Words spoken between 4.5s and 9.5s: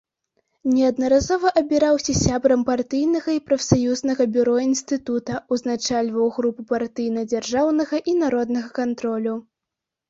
інстытута, узначальваў групу партыйна-дзяржаўнага і народнага кантролю.